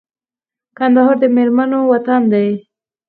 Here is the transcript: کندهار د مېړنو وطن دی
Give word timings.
کندهار 0.77 1.15
د 1.21 1.23
مېړنو 1.35 1.79
وطن 1.91 2.21
دی 2.33 2.49